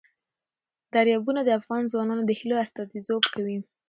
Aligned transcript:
دریابونه 0.93 1.41
د 1.43 1.49
افغان 1.59 1.83
ځوانانو 1.91 2.23
د 2.25 2.31
هیلو 2.39 2.55
استازیتوب 2.65 3.23
کوي. 3.33 3.57